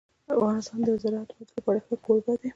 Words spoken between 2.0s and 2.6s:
کوربه دی.